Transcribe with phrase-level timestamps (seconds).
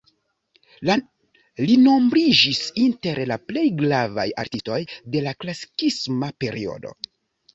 [1.65, 4.79] Li nombriĝis inter la plej gravaj artistoj
[5.17, 6.95] de la klasikisma periodo.